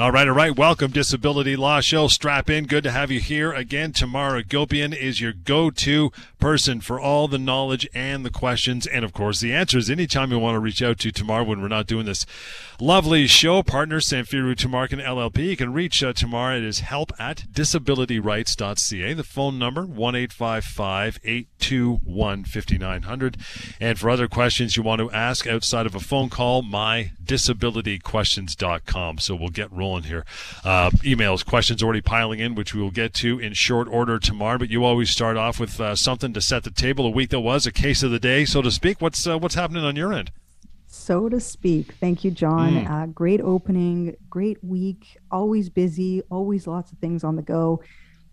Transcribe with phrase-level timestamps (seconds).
[0.00, 0.56] All right, all right.
[0.56, 2.08] Welcome, Disability Law Show.
[2.08, 2.64] Strap in.
[2.64, 3.92] Good to have you here again.
[3.92, 9.12] Tamara Gopian is your go-to person for all the knowledge and the questions, and of
[9.12, 9.90] course the answers.
[9.90, 12.24] Anytime you want to reach out to Tamara when we're not doing this
[12.80, 16.56] lovely show, partner Samfiru Tumarkin LLP, you can reach uh, Tamara.
[16.56, 19.12] It is help at disabilityrights.ca.
[19.12, 23.36] The phone number one eight five five eight two one fifty nine hundred.
[23.78, 29.18] And for other questions you want to ask outside of a phone call, my disabilityquestions.com.
[29.18, 30.24] So we'll get rolling here.
[30.64, 34.58] Uh, emails, questions already piling in, which we will get to in short order tomorrow.
[34.58, 37.06] But you always start off with uh, something to set the table.
[37.06, 39.00] A week that was a case of the day, so to speak.
[39.00, 40.30] What's uh, what's happening on your end?
[40.86, 41.92] So to speak.
[42.00, 42.84] Thank you, John.
[42.84, 43.14] Mm.
[43.14, 45.18] great opening, great week.
[45.30, 47.82] Always busy, always lots of things on the go.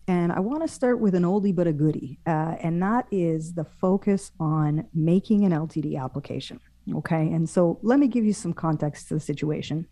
[0.08, 3.54] And I want to start with an oldie but a goodie, uh, and that is
[3.54, 6.62] the focus on making an LTD application.
[6.96, 7.32] Okay.
[7.34, 9.88] And so let me give you some context to the situation.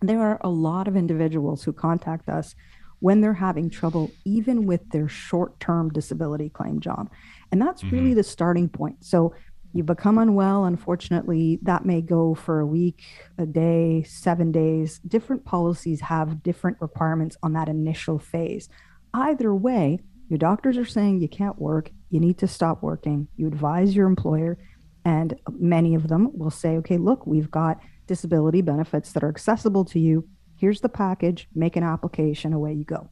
[0.00, 2.54] There are a lot of individuals who contact us
[3.00, 7.10] when they're having trouble, even with their short term disability claim, job.
[7.52, 7.94] And that's mm-hmm.
[7.94, 9.04] really the starting point.
[9.04, 9.34] So
[9.72, 10.64] you become unwell.
[10.64, 13.02] Unfortunately, that may go for a week,
[13.36, 15.00] a day, seven days.
[15.00, 18.68] Different policies have different requirements on that initial phase.
[19.12, 23.28] Either way, your doctors are saying you can't work, you need to stop working.
[23.36, 24.58] You advise your employer,
[25.04, 29.84] and many of them will say, okay, look, we've got disability benefits that are accessible
[29.86, 30.28] to you.
[30.56, 33.10] Here's the package, make an application, away you go.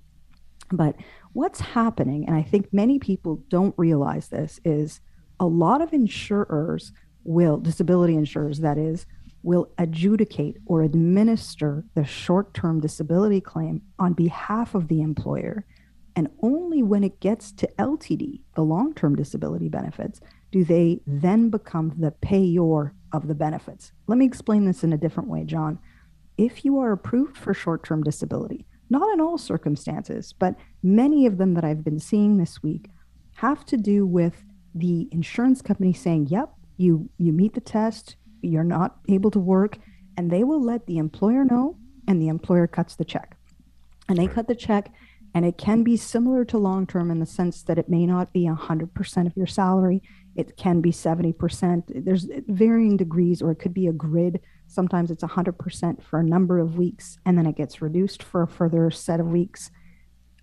[0.73, 0.97] But
[1.33, 5.01] what's happening, and I think many people don't realize this, is
[5.39, 6.93] a lot of insurers
[7.25, 9.07] will, disability insurers, that is,
[9.43, 15.67] will adjudicate or administer the short term disability claim on behalf of the employer.
[16.17, 21.51] And only when it gets to LTD, the long term disability benefits, do they then
[21.51, 23.93] become the payor of the benefits?
[24.07, 25.79] Let me explain this in a different way, John.
[26.37, 31.39] If you are approved for short term disability, not in all circumstances, but many of
[31.39, 32.91] them that I've been seeing this week
[33.37, 34.45] have to do with
[34.75, 39.79] the insurance company saying, "Yep, you you meet the test, you're not able to work,"
[40.17, 41.77] and they will let the employer know,
[42.09, 43.37] and the employer cuts the check.
[44.09, 44.93] And they cut the check
[45.35, 48.33] and it can be similar to long term in the sense that it may not
[48.33, 50.01] be 100% of your salary.
[50.37, 52.05] It can be 70%.
[52.05, 54.41] There's varying degrees, or it could be a grid.
[54.67, 58.49] Sometimes it's 100% for a number of weeks, and then it gets reduced for a
[58.49, 59.71] further set of weeks.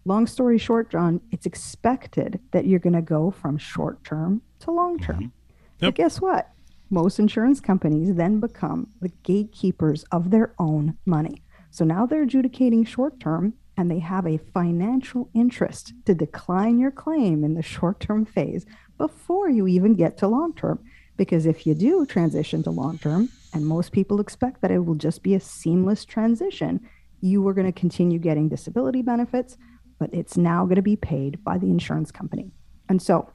[0.06, 4.72] Long story short, John, it's expected that you're going to go from short term to
[4.72, 5.16] long term.
[5.16, 5.24] Mm-hmm.
[5.24, 5.32] Yep.
[5.80, 6.50] But guess what?
[6.90, 11.44] Most insurance companies then become the gatekeepers of their own money.
[11.70, 16.92] So now they're adjudicating short term and they have a financial interest to decline your
[16.92, 18.66] claim in the short term phase
[18.98, 20.84] before you even get to long term.
[21.18, 24.96] Because if you do transition to long term, and most people expect that it will
[24.96, 26.82] just be a seamless transition,
[27.22, 29.58] you are going to continue getting disability benefits,
[30.00, 32.52] but it's now going to be paid by the insurance company.
[32.90, 33.30] And so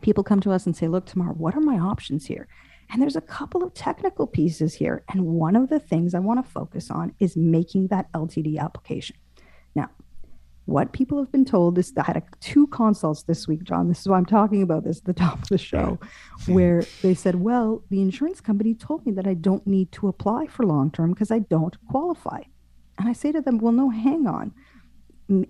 [0.00, 2.48] people come to us and say, Look, Tamar, what are my options here?
[2.90, 5.02] And there's a couple of technical pieces here.
[5.08, 9.16] And one of the things I want to focus on is making that LTD application.
[10.66, 13.88] What people have been told is I had a, two consults this week, John.
[13.88, 15.98] This is why I'm talking about this at the top of the show,
[16.46, 20.46] where they said, Well, the insurance company told me that I don't need to apply
[20.46, 22.42] for long term because I don't qualify.
[22.98, 24.52] And I say to them, Well, no, hang on.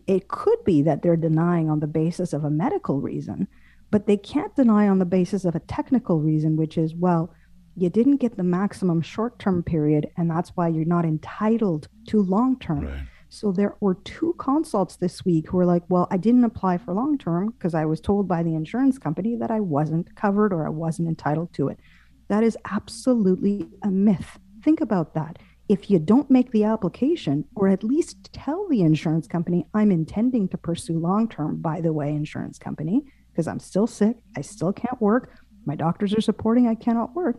[0.06, 3.48] It could be that they're denying on the basis of a medical reason,
[3.90, 7.34] but they can't deny on the basis of a technical reason, which is, well,
[7.76, 12.22] you didn't get the maximum short term period, and that's why you're not entitled to
[12.22, 12.86] long term.
[12.86, 13.02] Right.
[13.34, 16.92] So there were two consults this week who were like, well, I didn't apply for
[16.92, 20.66] long term because I was told by the insurance company that I wasn't covered or
[20.66, 21.80] I wasn't entitled to it.
[22.28, 24.38] That is absolutely a myth.
[24.62, 25.38] Think about that.
[25.66, 30.46] If you don't make the application, or at least tell the insurance company, I'm intending
[30.48, 33.02] to pursue long term, by the way, insurance company,
[33.32, 35.32] because I'm still sick, I still can't work,
[35.64, 37.38] my doctors are supporting I cannot work,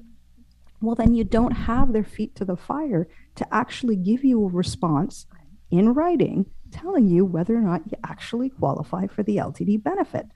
[0.82, 4.50] well, then you don't have their feet to the fire to actually give you a
[4.50, 5.28] response
[5.74, 10.28] in writing telling you whether or not you actually qualify for the LTD benefit.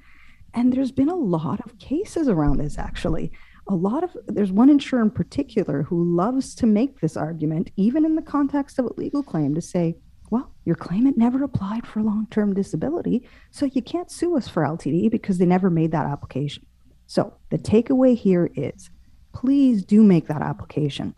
[0.53, 3.31] And there's been a lot of cases around this actually.
[3.67, 8.03] A lot of there's one insurer in particular who loves to make this argument, even
[8.05, 9.97] in the context of a legal claim, to say,
[10.31, 14.63] well, your claimant never applied for long term disability, so you can't sue us for
[14.63, 16.65] LTD because they never made that application.
[17.05, 18.89] So the takeaway here is
[19.33, 21.13] please do make that application.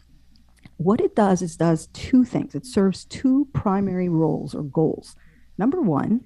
[0.79, 2.55] What it does is does two things.
[2.55, 5.13] It serves two primary roles or goals.
[5.57, 6.21] Number one,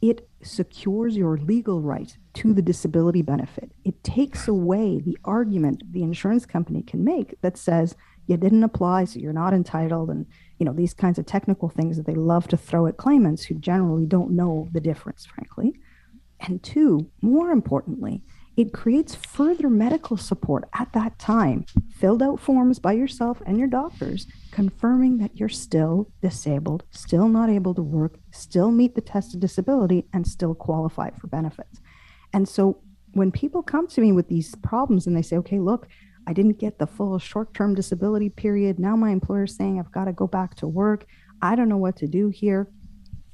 [0.00, 3.70] it secures your legal right to the disability benefit.
[3.84, 7.96] It takes away the argument the insurance company can make that says
[8.26, 10.24] you didn't apply, so you're not entitled, and
[10.58, 13.56] you know these kinds of technical things that they love to throw at claimants who
[13.56, 15.74] generally don't know the difference, frankly.
[16.40, 18.22] And two, more importantly,
[18.58, 23.68] it creates further medical support at that time, filled out forms by yourself and your
[23.68, 29.32] doctors confirming that you're still disabled, still not able to work, still meet the test
[29.32, 31.80] of disability, and still qualify for benefits.
[32.32, 32.80] And so
[33.12, 35.86] when people come to me with these problems and they say, okay, look,
[36.26, 38.80] I didn't get the full short term disability period.
[38.80, 41.06] Now my employer is saying I've got to go back to work.
[41.40, 42.68] I don't know what to do here.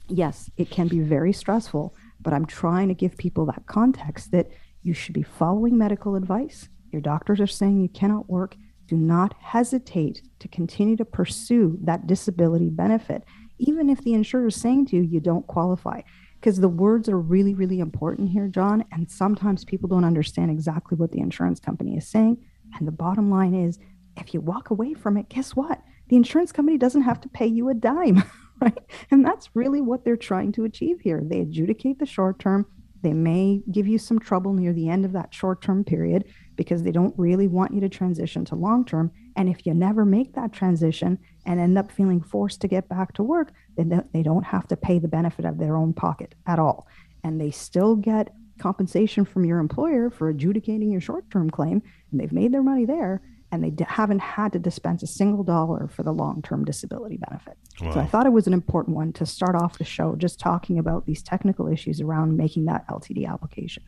[0.06, 4.50] Yes, it can be very stressful, but I'm trying to give people that context that
[4.84, 6.68] you should be following medical advice.
[6.92, 8.54] Your doctors are saying you cannot work.
[8.86, 13.24] Do not hesitate to continue to pursue that disability benefit,
[13.58, 16.02] even if the insurer is saying to you, you don't qualify.
[16.34, 18.84] Because the words are really, really important here, John.
[18.92, 22.36] And sometimes people don't understand exactly what the insurance company is saying.
[22.78, 23.78] And the bottom line is
[24.18, 25.80] if you walk away from it, guess what?
[26.08, 28.22] The insurance company doesn't have to pay you a dime,
[28.60, 28.78] right?
[29.10, 31.22] And that's really what they're trying to achieve here.
[31.24, 32.66] They adjudicate the short term,
[33.04, 36.24] they may give you some trouble near the end of that short term period
[36.56, 39.12] because they don't really want you to transition to long term.
[39.36, 43.12] And if you never make that transition and end up feeling forced to get back
[43.14, 46.58] to work, then they don't have to pay the benefit of their own pocket at
[46.58, 46.88] all.
[47.22, 52.20] And they still get compensation from your employer for adjudicating your short term claim, and
[52.20, 55.88] they've made their money there and they d- haven't had to dispense a single dollar
[55.88, 57.56] for the long term disability benefit.
[57.80, 57.92] Wow.
[57.92, 60.78] So I thought it was an important one to start off the show just talking
[60.78, 63.82] about these technical issues around making that LTD application.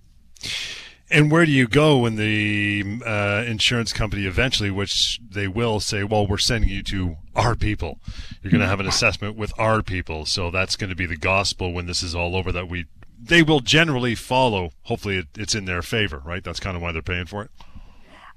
[1.09, 6.03] And where do you go when the uh, insurance company eventually, which they will say,
[6.03, 8.01] well, we're sending you to our people.
[8.43, 10.27] You're going to have an assessment with our people.
[10.27, 12.87] So that's going to be the gospel when this is all over that we,
[13.21, 14.71] they will generally follow.
[14.83, 16.43] Hopefully it, it's in their favor, right?
[16.43, 17.51] That's kind of why they're paying for it.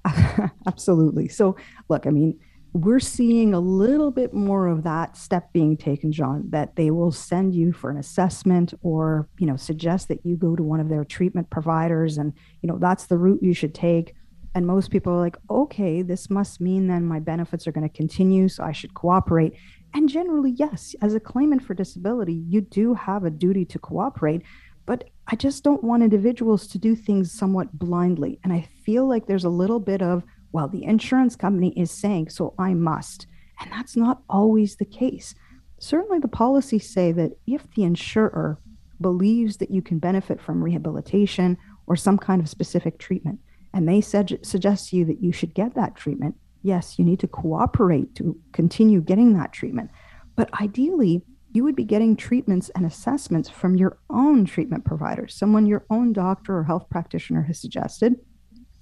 [0.67, 1.27] Absolutely.
[1.27, 1.55] So,
[1.89, 2.39] look, I mean,
[2.73, 7.11] we're seeing a little bit more of that step being taken, John, that they will
[7.11, 10.87] send you for an assessment or, you know, suggest that you go to one of
[10.87, 12.31] their treatment providers and,
[12.61, 14.13] you know, that's the route you should take.
[14.53, 17.95] And most people are like, okay, this must mean then my benefits are going to
[17.95, 19.53] continue, so I should cooperate.
[19.93, 24.43] And generally, yes, as a claimant for disability, you do have a duty to cooperate.
[24.89, 28.39] But I just don't want individuals to do things somewhat blindly.
[28.43, 32.29] And I feel like there's a little bit of, well, the insurance company is saying,
[32.29, 33.27] so I must.
[33.59, 35.35] And that's not always the case.
[35.77, 38.57] Certainly, the policies say that if the insurer
[38.99, 41.55] believes that you can benefit from rehabilitation
[41.85, 43.39] or some kind of specific treatment,
[43.75, 46.33] and they suggest to you that you should get that treatment,
[46.63, 49.91] yes, you need to cooperate to continue getting that treatment.
[50.35, 55.65] But ideally, you would be getting treatments and assessments from your own treatment provider, someone
[55.65, 58.15] your own doctor or health practitioner has suggested.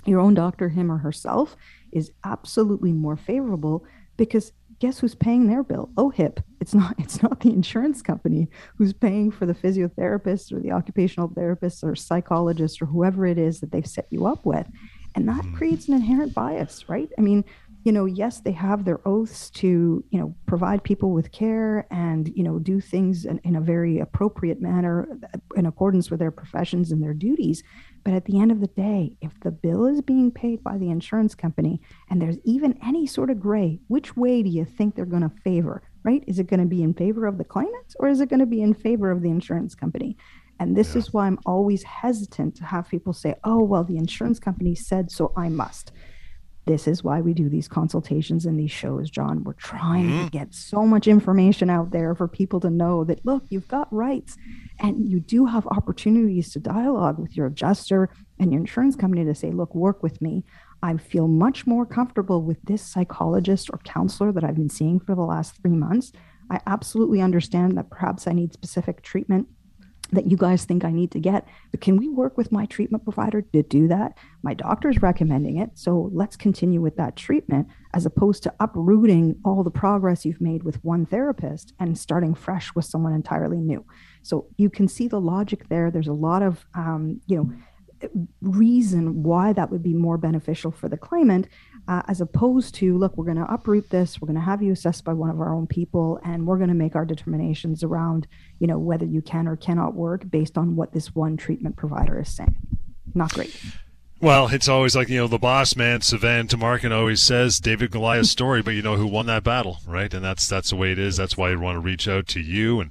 [0.05, 1.55] Your own doctor, him or herself,
[1.91, 3.85] is absolutely more favorable
[4.15, 5.89] because guess who's paying their bill?
[5.97, 6.41] OHIP.
[6.59, 11.31] It's not it's not the insurance company who's paying for the physiotherapist or the occupational
[11.33, 14.67] therapist or psychologist or whoever it is that they've set you up with.
[15.15, 15.55] And that mm-hmm.
[15.55, 17.09] creates an inherent bias, right?
[17.17, 17.43] I mean,
[17.87, 22.29] you know, yes, they have their oaths to, you know, provide people with care and,
[22.35, 25.07] you know, do things in, in, a very appropriate manner
[25.56, 27.63] in accordance with their professions and their duties.
[28.03, 30.89] But at the end of the day, if the bill is being paid by the
[30.89, 31.79] insurance company
[32.09, 35.41] and there's even any sort of gray, which way do you think they're going to
[35.41, 36.25] favor, right?
[36.27, 38.45] Is it going to be in favor of the claimant or is it going to
[38.45, 40.17] be in favor of the insurance company?
[40.59, 40.99] And this yeah.
[40.99, 45.09] is why I'm always hesitant to have people say, oh, well, the insurance company said,
[45.09, 45.94] so I must
[46.68, 49.44] this is why we do these consultations and these shows, John.
[49.44, 50.26] We're trying mm-hmm.
[50.26, 53.92] to get so much information out there for people to know that, look, you've got
[53.92, 54.38] rights
[54.80, 58.09] and you do have opportunities to dialogue with your adjuster
[58.40, 60.44] and your insurance company to say, look, work with me.
[60.83, 65.16] I feel much more comfortable with this psychologist or counselor that I've been seeing for
[65.16, 66.12] the last three months.
[66.52, 69.47] I absolutely understand that perhaps I need specific treatment
[70.11, 71.47] that you guys think I need to get.
[71.71, 74.18] But can we work with my treatment provider to do that?
[74.44, 75.71] My doctor's recommending it.
[75.76, 80.64] So let's continue with that treatment as opposed to uprooting all the progress you've made
[80.64, 83.85] with one therapist and starting fresh with someone entirely new.
[84.21, 85.92] So you can see the logic there.
[85.92, 87.52] There's a lot of, um, you know,
[88.42, 91.47] reason why that would be more beneficial for the claimant
[91.87, 94.71] uh, as opposed to look we're going to uproot this we're going to have you
[94.71, 98.27] assessed by one of our own people and we're going to make our determinations around
[98.59, 102.19] you know whether you can or cannot work based on what this one treatment provider
[102.19, 102.56] is saying.
[103.13, 103.59] Not great
[104.19, 108.30] Well, it's always like, you know, the boss man, Sivan Tumarkin always says David Goliath's
[108.30, 108.31] hmm.
[108.31, 110.12] story, but you know who won that battle, right?
[110.12, 111.18] And that's that's the way it is.
[111.18, 112.90] That's why I want to reach out to you and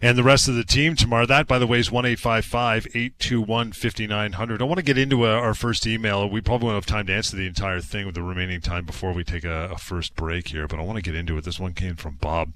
[0.00, 1.26] and the rest of the team Tamar.
[1.26, 4.62] That, by the way, is 1 821 5900.
[4.62, 6.26] I want to get into a, our first email.
[6.28, 9.12] We probably won't have time to answer the entire thing with the remaining time before
[9.12, 11.44] we take a, a first break here, but I want to get into it.
[11.44, 12.52] This one came from Bob.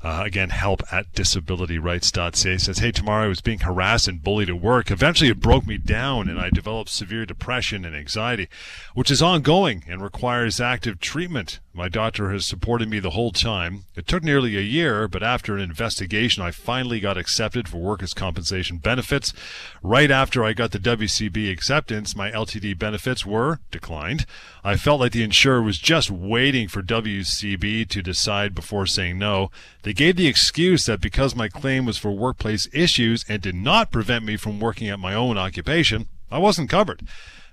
[0.00, 4.60] Uh, again, help at disabilityrights.ca says, Hey, Tamar I was being harassed and bullied at
[4.60, 4.90] work.
[4.90, 8.48] Eventually it broke me down and I developed severe depression and anxiety,
[8.94, 11.58] which is ongoing and requires active treatment.
[11.78, 13.84] My doctor has supported me the whole time.
[13.94, 18.14] It took nearly a year, but after an investigation, I finally got accepted for workers'
[18.14, 19.32] compensation benefits.
[19.80, 24.26] Right after I got the WCB acceptance, my LTD benefits were declined.
[24.64, 29.52] I felt like the insurer was just waiting for WCB to decide before saying no.
[29.84, 33.92] They gave the excuse that because my claim was for workplace issues and did not
[33.92, 37.02] prevent me from working at my own occupation, I wasn't covered.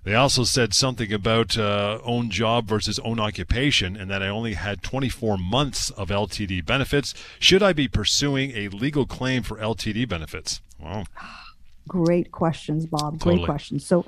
[0.06, 4.54] They also said something about uh, own job versus own occupation and that I only
[4.54, 7.16] had 24 months of LTD benefits.
[7.40, 10.62] Should I be pursuing a legal claim for LTD benefits?
[10.80, 11.06] Wow.
[11.88, 13.20] Great questions, Bob.
[13.20, 13.46] Great totally.
[13.46, 13.84] questions.
[13.84, 14.06] So,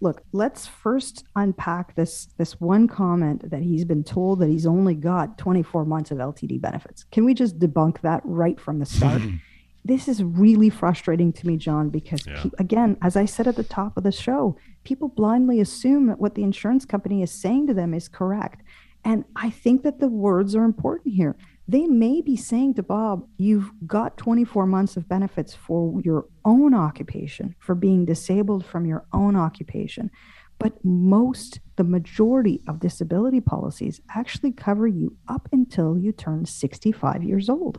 [0.00, 4.94] look, let's first unpack this this one comment that he's been told that he's only
[4.94, 7.04] got 24 months of LTD benefits.
[7.12, 9.22] Can we just debunk that right from the start?
[9.86, 12.44] this is really frustrating to me, John, because yeah.
[12.58, 16.34] again, as I said at the top of the show, people blindly assume that what
[16.34, 18.62] the insurance company is saying to them is correct.
[19.04, 21.36] And I think that the words are important here.
[21.68, 26.74] They may be saying to Bob, you've got 24 months of benefits for your own
[26.74, 30.10] occupation, for being disabled from your own occupation.
[30.58, 37.22] But most, the majority of disability policies actually cover you up until you turn 65
[37.22, 37.78] years old.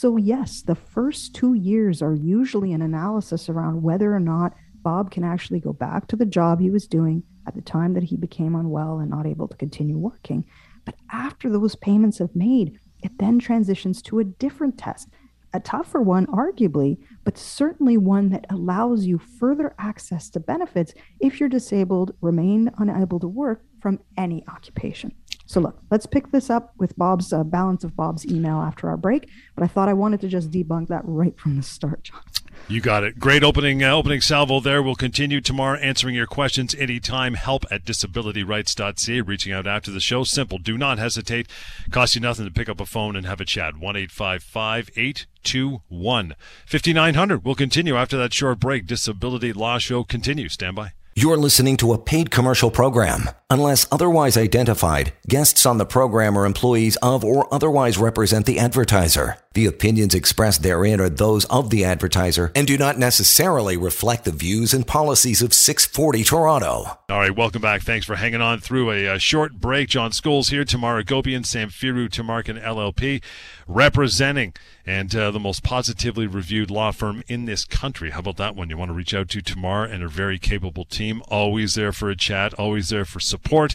[0.00, 5.10] So, yes, the first two years are usually an analysis around whether or not Bob
[5.10, 8.16] can actually go back to the job he was doing at the time that he
[8.16, 10.44] became unwell and not able to continue working.
[10.84, 15.08] But after those payments have made, it then transitions to a different test,
[15.52, 21.40] a tougher one, arguably, but certainly one that allows you further access to benefits if
[21.40, 25.12] you're disabled, remain unable to work from any occupation.
[25.48, 28.98] So, look, let's pick this up with Bob's uh, balance of Bob's email after our
[28.98, 29.30] break.
[29.54, 32.20] But I thought I wanted to just debunk that right from the start, John.
[32.68, 33.18] You got it.
[33.18, 34.82] Great opening uh, opening salvo there.
[34.82, 37.32] We'll continue tomorrow answering your questions anytime.
[37.32, 39.22] Help at disabilityrights.ca.
[39.22, 40.22] Reaching out after the show.
[40.22, 40.58] Simple.
[40.58, 41.48] Do not hesitate.
[41.90, 43.78] Cost you nothing to pick up a phone and have a chat.
[43.78, 46.34] 1 821
[46.66, 47.44] 5900.
[47.44, 48.86] We'll continue after that short break.
[48.86, 50.52] Disability Law Show continues.
[50.52, 50.92] Stand by.
[51.20, 53.28] You're listening to a paid commercial program.
[53.50, 59.36] Unless otherwise identified, guests on the program are employees of or otherwise represent the advertiser.
[59.54, 64.30] The opinions expressed therein are those of the advertiser and do not necessarily reflect the
[64.30, 66.98] views and policies of 640 Toronto.
[67.08, 67.82] All right, welcome back.
[67.82, 69.88] Thanks for hanging on through a, a short break.
[69.88, 73.24] John Scholes here, Tamara Gopian, Samfiru Tumarkin LLP,
[73.68, 74.54] representing
[74.86, 78.10] and uh, the most positively reviewed law firm in this country.
[78.10, 78.70] How about that one?
[78.70, 81.22] You want to reach out to Tamara and her very capable team.
[81.28, 83.74] Always there for a chat, always there for support.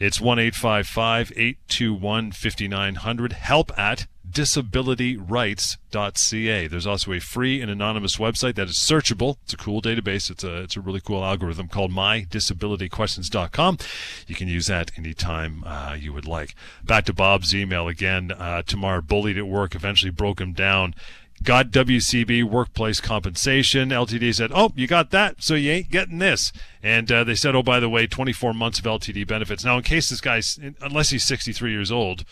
[0.00, 3.32] It's 1 821 5900.
[3.34, 6.66] Help at disabilityrights.ca.
[6.66, 9.36] There's also a free and anonymous website that is searchable.
[9.44, 10.30] It's a cool database.
[10.30, 13.78] It's a it's a really cool algorithm called mydisabilityquestions.com.
[14.26, 16.54] You can use that anytime uh, you would like.
[16.82, 18.32] Back to Bob's email again.
[18.32, 20.94] Uh, Tamar bullied at work, eventually broke him down.
[21.42, 23.90] Got WCB workplace compensation.
[23.90, 27.54] LTD said, "Oh, you got that, so you ain't getting this." And uh, they said,
[27.54, 31.10] "Oh, by the way, 24 months of LTD benefits." Now, in case this guy's, unless
[31.10, 32.24] he's 63 years old,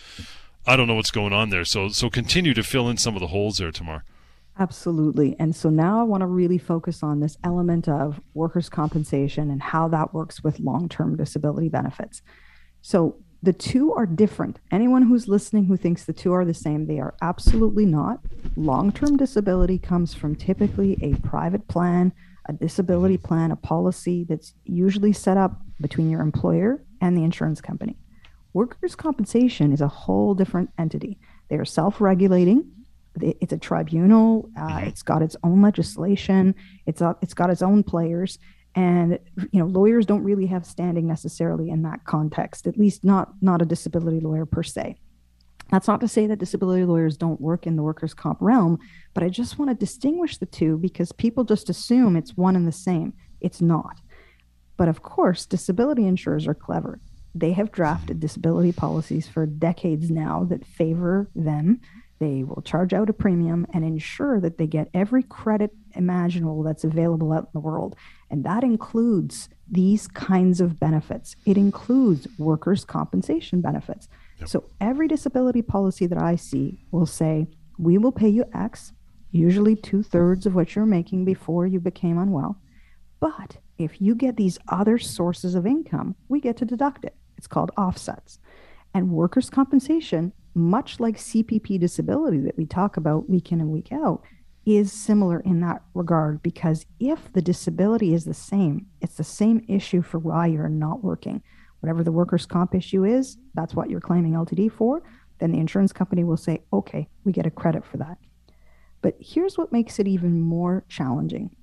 [0.67, 1.65] I don't know what's going on there.
[1.65, 4.05] So so continue to fill in some of the holes there, Tamar.
[4.59, 5.35] Absolutely.
[5.39, 9.63] And so now I want to really focus on this element of workers' compensation and
[9.63, 12.23] how that works with long term disability benefits.
[12.83, 14.61] So the two are different.
[14.71, 18.21] Anyone who's listening who thinks the two are the same, they are absolutely not.
[18.57, 22.13] Long term disability comes from typically a private plan,
[22.47, 27.61] a disability plan, a policy that's usually set up between your employer and the insurance
[27.61, 27.97] company.
[28.55, 31.19] Workers' compensation is a whole different entity.
[31.49, 32.71] They are self regulating.
[33.21, 34.51] It's a tribunal.
[34.57, 34.89] Uh, mm-hmm.
[34.89, 36.55] It's got its own legislation.
[36.87, 38.39] It's a, it's got its own players,
[38.75, 39.19] and
[39.53, 42.67] you know lawyers don't really have standing necessarily in that context.
[42.67, 44.97] At least not not a disability lawyer per se.
[45.71, 48.79] That's not to say that disability lawyers don't work in the workers' comp realm,
[49.15, 52.69] but I just want to distinguish the two because people just assume it's one and
[52.69, 53.15] the same.
[53.41, 53.99] It's not.
[54.77, 57.01] But of course, disability insurers are clever
[57.35, 61.81] they have drafted disability policies for decades now that favor them.
[62.19, 66.85] They will charge out a premium and ensure that they get every credit imaginable that's
[66.85, 67.97] available out in the world.
[68.31, 71.35] And that includes these kinds of benefits.
[71.47, 74.09] It includes workers' compensation benefits.
[74.39, 74.49] Yep.
[74.49, 77.49] So every disability policy that I see will say,
[77.79, 78.93] we will pay you X,
[79.31, 82.61] usually two thirds of what you're making before you became unwell.
[83.19, 87.17] But if you get these other sources of income, we get to deduct it.
[87.43, 88.39] It's called offsets.
[88.95, 93.91] And workers' compensation, much like CPP disability that we talk about week in and week
[93.91, 94.23] out,
[94.65, 99.65] is similar in that regard because if the disability is the same, it's the same
[99.67, 101.43] issue for why you're not working.
[101.81, 105.03] Whatever the workers' comp issue is, that's what you're claiming LTD for.
[105.41, 108.19] Then the insurance company will say, okay, we get a credit for that.
[109.01, 111.57] But here's what makes it even more challenging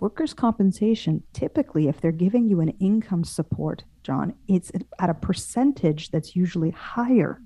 [0.00, 6.10] workers' compensation, typically, if they're giving you an income support, John, it's at a percentage
[6.10, 7.40] that's usually higher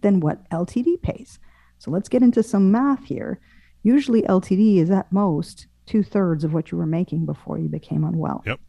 [0.00, 1.38] than what LTD pays.
[1.78, 3.40] So let's get into some math here.
[3.82, 8.04] Usually, LTD is at most two thirds of what you were making before you became
[8.04, 8.42] unwell.
[8.46, 8.60] Yep.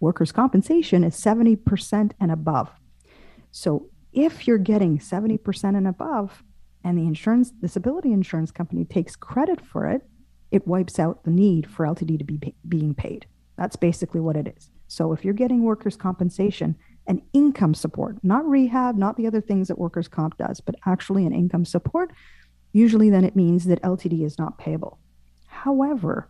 [0.00, 2.70] Workers' compensation is 70% and above.
[3.50, 6.42] So if you're getting 70% and above,
[6.84, 10.08] and the insurance disability insurance company takes credit for it,
[10.50, 13.26] it wipes out the need for LTD to be pay- being paid.
[13.56, 14.70] That's basically what it is.
[14.88, 16.76] So if you're getting workers' compensation
[17.06, 21.24] and income support, not rehab, not the other things that workers' comp does, but actually
[21.26, 22.10] an income support,
[22.72, 24.98] usually then it means that LTD is not payable.
[25.46, 26.28] However,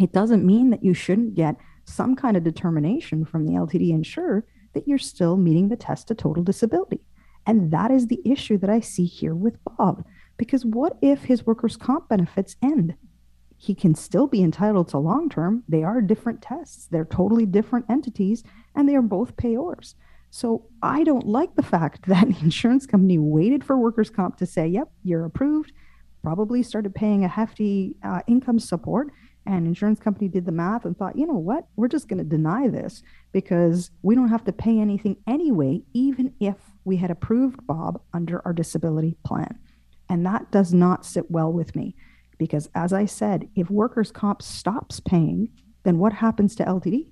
[0.00, 4.46] it doesn't mean that you shouldn't get some kind of determination from the LTD insurer
[4.72, 7.00] that you're still meeting the test of total disability.
[7.46, 10.04] And that is the issue that I see here with Bob.
[10.36, 12.94] Because what if his workers' comp benefits end?
[13.64, 15.64] He can still be entitled to long term.
[15.66, 18.44] They are different tests, they're totally different entities,
[18.74, 19.94] and they are both payors.
[20.28, 24.46] So I don't like the fact that the insurance company waited for workers' comp to
[24.46, 25.72] say, yep, you're approved,
[26.22, 29.08] probably started paying a hefty uh, income support.
[29.46, 32.24] And insurance company did the math and thought, you know what, we're just going to
[32.24, 33.02] deny this
[33.32, 38.42] because we don't have to pay anything anyway, even if we had approved Bob under
[38.44, 39.58] our disability plan.
[40.10, 41.94] And that does not sit well with me
[42.44, 45.48] because, as I said, if workers' comp stops paying,
[45.84, 47.08] then what happens to LTD?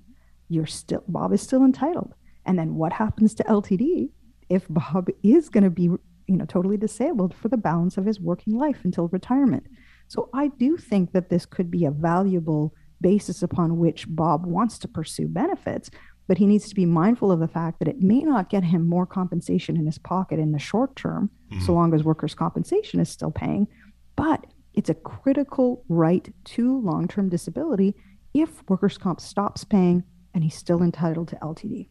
[0.47, 2.13] You're still, Bob is still entitled.
[2.45, 4.09] And then what happens to LTD
[4.47, 8.19] if Bob is going to be, you know, totally disabled for the balance of his
[8.19, 9.63] working life until retirement?
[10.07, 14.77] So I do think that this could be a valuable basis upon which Bob wants
[14.79, 15.89] to pursue benefits,
[16.27, 18.87] but he needs to be mindful of the fact that it may not get him
[18.87, 21.65] more compensation in his pocket in the short term, mm-hmm.
[21.65, 23.67] so long as workers' compensation is still paying.
[24.15, 27.95] But it's a critical right to long term disability
[28.33, 31.87] if workers' comp stops paying and he's still entitled to LTD.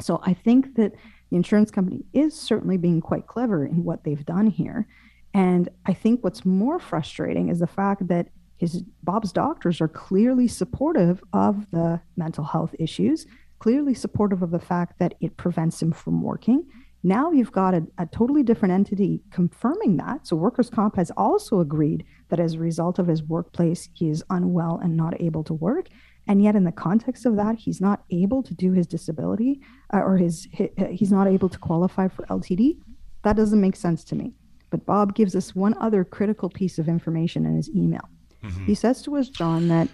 [0.00, 0.92] So I think that
[1.30, 4.86] the insurance company is certainly being quite clever in what they've done here.
[5.34, 10.48] And I think what's more frustrating is the fact that his Bob's doctors are clearly
[10.48, 13.26] supportive of the mental health issues
[13.58, 16.64] clearly supportive of the fact that it prevents him from working.
[17.06, 20.26] Now you've got a, a, totally different entity confirming that.
[20.26, 24.24] So workers' comp has also agreed that as a result of his workplace, he is
[24.28, 25.86] unwell and not able to work.
[26.26, 29.60] And yet, in the context of that, he's not able to do his disability
[29.94, 32.80] uh, or his, his he's not able to qualify for LTD.
[33.22, 34.32] That doesn't make sense to me.
[34.70, 38.08] But Bob gives us one other critical piece of information in his email.
[38.42, 38.64] Mm-hmm.
[38.64, 39.88] He says to us, John, that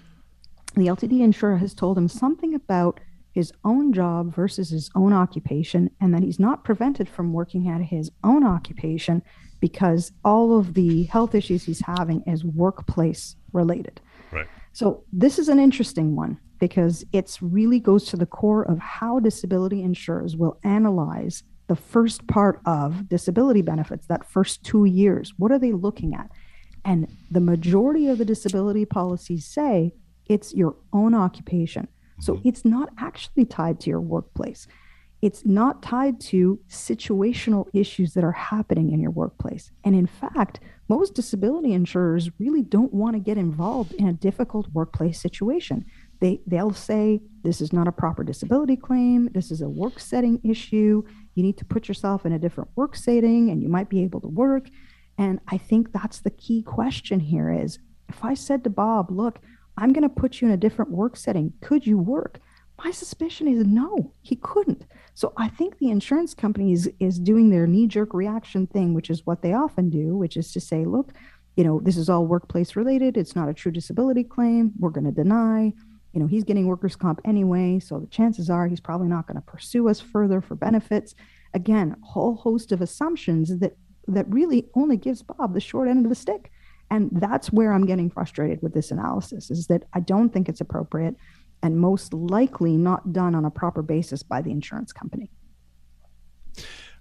[0.76, 3.00] the LTD insurer has told him something about
[3.32, 7.80] his own job versus his own occupation, and that he's not prevented from working at
[7.80, 9.22] his own occupation
[9.60, 14.00] because all of the health issues he's having is workplace related.
[14.30, 14.46] Right.
[14.72, 19.18] So this is an interesting one because it's really goes to the core of how
[19.18, 25.32] disability insurers will analyze the first part of disability benefits, that first two years.
[25.38, 26.30] What are they looking at?
[26.84, 29.94] And the majority of the disability policies say
[30.26, 31.88] it's your own occupation.
[32.22, 32.48] So mm-hmm.
[32.48, 34.68] it's not actually tied to your workplace.
[35.22, 39.70] It's not tied to situational issues that are happening in your workplace.
[39.84, 44.66] And in fact, most disability insurers really don't want to get involved in a difficult
[44.72, 45.84] workplace situation.
[46.20, 49.28] They, they'll say, this is not a proper disability claim.
[49.32, 51.04] This is a work setting issue.
[51.34, 54.20] You need to put yourself in a different work setting and you might be able
[54.22, 54.68] to work.
[55.18, 59.38] And I think that's the key question here is if I said to Bob, look,
[59.76, 61.52] I'm going to put you in a different work setting.
[61.60, 62.40] Could you work?
[62.84, 64.86] My suspicion is no, he couldn't.
[65.14, 69.10] So I think the insurance company is, is doing their knee jerk reaction thing, which
[69.10, 71.12] is what they often do, which is to say, look,
[71.56, 73.16] you know, this is all workplace related.
[73.16, 74.72] It's not a true disability claim.
[74.78, 75.72] We're going to deny.
[76.12, 77.78] You know, he's getting workers' comp anyway.
[77.78, 81.14] So the chances are he's probably not going to pursue us further for benefits.
[81.54, 83.76] Again, a whole host of assumptions that
[84.08, 86.50] that really only gives Bob the short end of the stick.
[86.92, 90.60] And that's where I'm getting frustrated with this analysis is that I don't think it's
[90.60, 91.16] appropriate.
[91.64, 95.30] and most likely not done on a proper basis by the insurance company.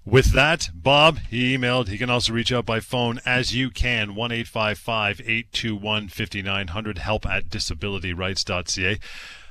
[0.06, 1.88] With that, Bob, he emailed.
[1.88, 7.50] He can also reach out by phone as you can, 1 821 5900, help at
[7.50, 9.00] disabilityrights.ca.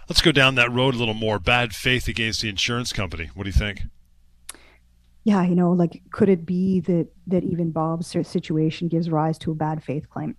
[0.09, 1.41] Let's go down that road a little more.
[1.41, 3.31] Bad faith against the insurance company.
[3.35, 3.81] What do you think?
[5.25, 9.51] Yeah, you know, like could it be that that even Bob's situation gives rise to
[9.51, 10.37] a bad faith claim?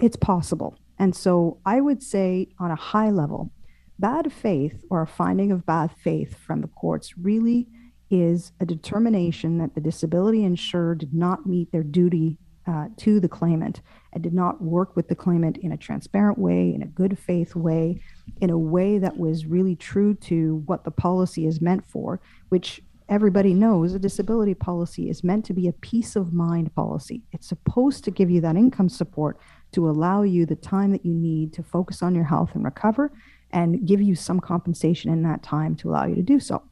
[0.00, 0.76] It's possible.
[0.98, 3.50] And so I would say on a high level,
[3.98, 7.66] bad faith or a finding of bad faith from the courts really
[8.10, 13.28] is a determination that the disability insurer did not meet their duty uh, to the
[13.28, 13.80] claimant
[14.12, 17.56] and did not work with the claimant in a transparent way, in a good faith
[17.56, 18.00] way,
[18.40, 22.82] in a way that was really true to what the policy is meant for, which
[23.10, 27.22] everybody knows a disability policy is meant to be a peace of mind policy.
[27.32, 29.38] It's supposed to give you that income support
[29.72, 33.12] to allow you the time that you need to focus on your health and recover
[33.50, 36.62] and give you some compensation in that time to allow you to do so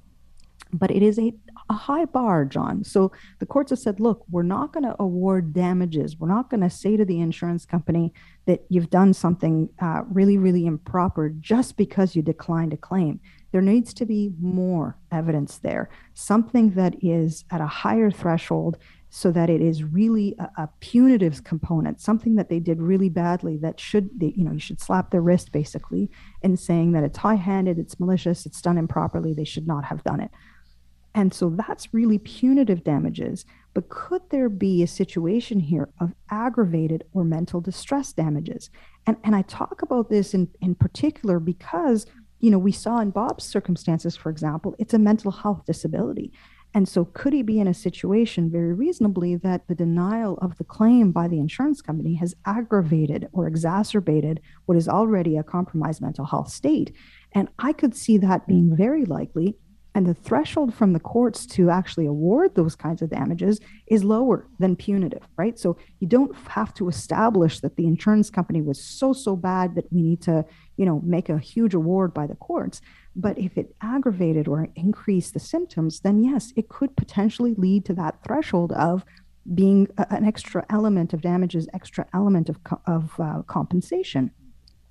[0.72, 1.33] but it is a,
[1.70, 2.85] a high bar, John.
[2.85, 6.18] So the courts have said, look, we're not going to award damages.
[6.18, 8.12] We're not going to say to the insurance company
[8.46, 13.20] that you've done something uh, really, really improper just because you declined a claim.
[13.52, 18.78] There needs to be more evidence there, something that is at a higher threshold
[19.11, 23.56] so that it is really a, a, punitive component, something that they did really badly
[23.56, 26.11] that should, they, you know, you should slap their wrist basically
[26.42, 30.04] in saying that it's high handed, it's malicious, it's done improperly, they should not have
[30.04, 30.30] done it.
[31.14, 33.44] And so that's really punitive damages.
[33.74, 38.70] But could there be a situation here of aggravated or mental distress damages?
[39.06, 42.06] And, and I talk about this in, in particular because,
[42.40, 46.33] you know, we saw in Bob's circumstances, for example, it's a mental health disability.
[46.74, 50.64] And so, could he be in a situation very reasonably that the denial of the
[50.64, 56.27] claim by the insurance company has aggravated or exacerbated what is already a compromised mental
[56.27, 56.94] health state?
[57.33, 59.57] And I could see that being very likely
[59.98, 63.58] and the threshold from the courts to actually award those kinds of damages
[63.88, 65.58] is lower than punitive, right?
[65.58, 69.92] So you don't have to establish that the insurance company was so, so bad that
[69.92, 70.44] we need to,
[70.76, 72.80] you know, make a huge award by the courts.
[73.16, 77.94] But if it aggravated or increased the symptoms, then yes, it could potentially lead to
[77.94, 79.04] that threshold of
[79.52, 84.30] being a, an extra element of damages, extra element of, of uh, compensation.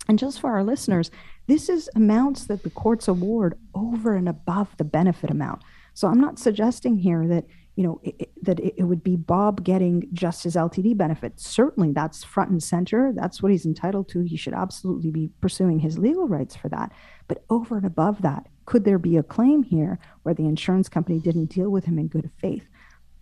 [0.07, 1.11] And just for our listeners,
[1.47, 5.63] this is amounts that the courts award over and above the benefit amount.
[5.93, 10.07] So I'm not suggesting here that you know it, that it, would be Bob getting
[10.13, 11.39] just his LTD benefit.
[11.39, 13.11] Certainly, that's front and center.
[13.13, 14.21] That's what he's entitled to.
[14.21, 16.91] He should absolutely be pursuing his legal rights for that.
[17.27, 21.19] But over and above that, could there be a claim here where the insurance company
[21.19, 22.67] didn't deal with him in good faith?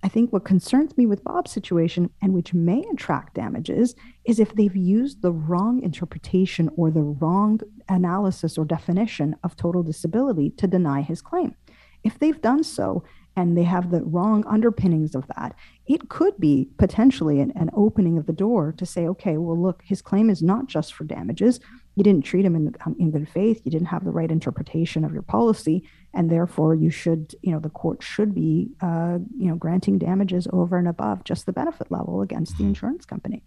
[0.05, 4.53] I think what concerns me with Bob's situation and which may attract damages is if
[4.53, 10.67] they've used the wrong interpretation or the wrong analysis or definition of total disability to
[10.67, 11.55] deny his claim.
[12.03, 13.03] If they've done so
[13.35, 15.55] and they have the wrong underpinnings of that,
[15.87, 19.81] it could be potentially an, an opening of the door to say, okay, well, look,
[19.83, 21.59] his claim is not just for damages.
[21.95, 23.59] You didn't treat him in, um, in good faith.
[23.65, 25.83] You didn't have the right interpretation of your policy
[26.15, 30.47] and therefore you should you know the court should be uh, you know granting damages
[30.51, 32.69] over and above just the benefit level against the mm-hmm.
[32.69, 33.43] insurance company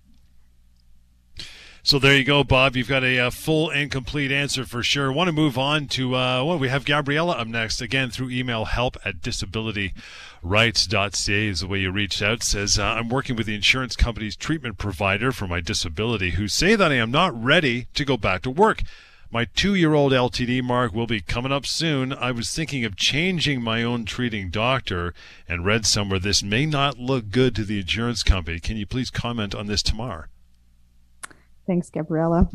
[1.88, 2.76] so there you go, Bob.
[2.76, 5.10] You've got a, a, full and complete answer for sure.
[5.10, 8.66] Want to move on to uh, well, we have Gabriella up next again through email
[8.66, 12.42] help at disabilityrights.ca is the way you reached out.
[12.42, 16.74] Says uh, I'm working with the insurance company's treatment provider for my disability, who say
[16.74, 18.82] that I am not ready to go back to work.
[19.30, 22.14] My two year old LTD mark will be coming up soon.
[22.14, 25.12] I was thinking of changing my own treating doctor
[25.46, 28.58] and read somewhere this may not look good to the insurance company.
[28.58, 30.30] Can you please comment on this Tamar?
[31.66, 32.48] Thanks, Gabriella.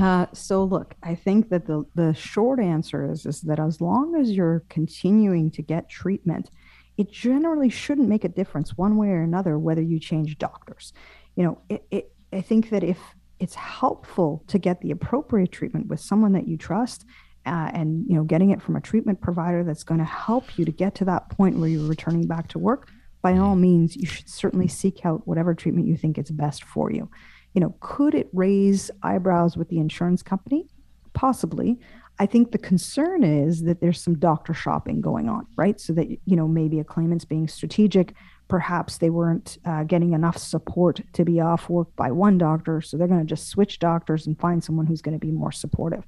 [0.00, 4.14] Uh, so look, I think that the the short answer is is that as long
[4.14, 6.48] as you're continuing to get treatment,
[6.96, 10.92] it generally shouldn't make a difference one way or another whether you change doctors.
[11.34, 12.98] You know, it, it, I think that if
[13.42, 17.04] it's helpful to get the appropriate treatment with someone that you trust,
[17.44, 20.64] uh, and you know, getting it from a treatment provider that's going to help you
[20.64, 22.88] to get to that point where you're returning back to work.
[23.20, 26.90] By all means, you should certainly seek out whatever treatment you think is best for
[26.90, 27.08] you
[27.54, 30.66] you know, could it raise eyebrows with the insurance company?
[31.12, 31.78] Possibly.
[32.18, 35.80] I think the concern is that there's some doctor shopping going on, right?
[35.80, 38.14] So that, you know, maybe a claimant's being strategic.
[38.48, 42.80] Perhaps they weren't uh, getting enough support to be off work by one doctor.
[42.80, 45.52] So they're going to just switch doctors and find someone who's going to be more
[45.52, 46.04] supportive.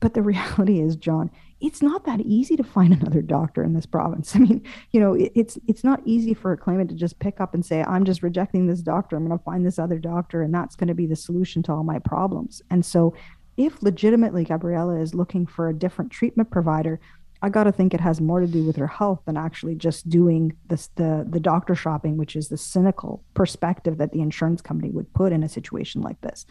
[0.00, 3.86] But the reality is, John, it's not that easy to find another doctor in this
[3.86, 4.34] province.
[4.36, 7.40] I mean, you know, it, it's it's not easy for a claimant to just pick
[7.40, 9.16] up and say, "I'm just rejecting this doctor.
[9.16, 11.72] I'm going to find this other doctor, and that's going to be the solution to
[11.72, 13.14] all my problems." And so,
[13.56, 17.00] if legitimately Gabriella is looking for a different treatment provider,
[17.40, 20.08] I got to think it has more to do with her health than actually just
[20.08, 24.90] doing this the the doctor shopping, which is the cynical perspective that the insurance company
[24.90, 26.46] would put in a situation like this.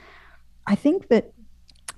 [0.66, 1.34] I think that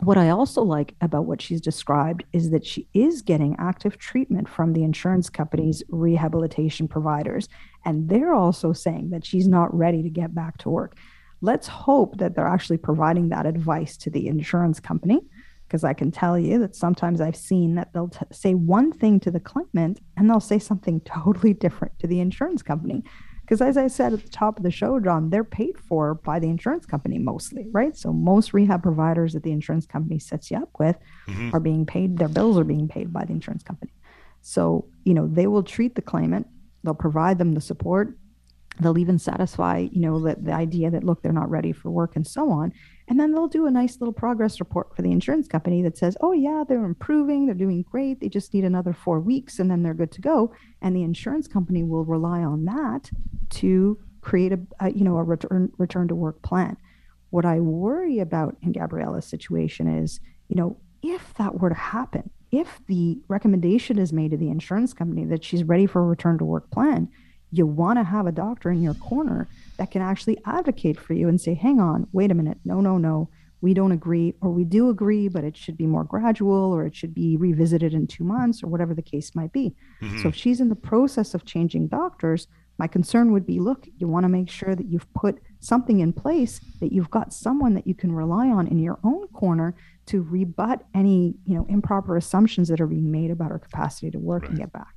[0.01, 4.47] what I also like about what she's described is that she is getting active treatment
[4.47, 7.49] from the insurance company's rehabilitation providers.
[7.83, 10.97] And they're also saying that she's not ready to get back to work.
[11.41, 15.19] Let's hope that they're actually providing that advice to the insurance company.
[15.69, 19.19] Because I can tell you that sometimes I've seen that they'll t- say one thing
[19.19, 23.03] to the claimant and they'll say something totally different to the insurance company.
[23.41, 26.39] Because as I said at the top of the show, John, they're paid for by
[26.39, 27.95] the insurance company mostly, right?
[27.95, 31.55] So most rehab providers that the insurance company sets you up with mm-hmm.
[31.55, 33.91] are being paid, their bills are being paid by the insurance company.
[34.41, 36.47] So, you know, they will treat the claimant,
[36.83, 38.15] they'll provide them the support,
[38.79, 42.15] they'll even satisfy you know the, the idea that look they're not ready for work
[42.15, 42.71] and so on
[43.09, 46.15] and then they'll do a nice little progress report for the insurance company that says
[46.21, 49.83] oh yeah they're improving they're doing great they just need another four weeks and then
[49.83, 50.53] they're good to go.
[50.81, 53.11] And the insurance company will rely on that
[53.51, 56.77] to create a, a you know a return return to work plan.
[57.31, 62.29] What i worry about in gabriella's situation is you know if that were to happen
[62.51, 66.37] if the recommendation is made to the insurance company that she's ready for a return
[66.39, 67.07] to work plan
[67.51, 69.47] you want to have a doctor in your corner
[69.79, 72.97] that can actually advocate for you and say, hang on, wait a minute, no, no,
[72.97, 73.29] no,
[73.61, 76.95] we don't agree, or we do agree, but it should be more gradual, or it
[76.95, 79.73] should be revisited in two months, or whatever the case might be.
[80.01, 80.21] Mm-hmm.
[80.21, 84.07] So if she's in the process of changing doctors, my concern would be look, you
[84.07, 87.87] want to make sure that you've put something in place, that you've got someone that
[87.87, 89.75] you can rely on in your own corner
[90.07, 94.19] to rebut any you know improper assumptions that are being made about her capacity to
[94.19, 94.51] work right.
[94.51, 94.95] and get back.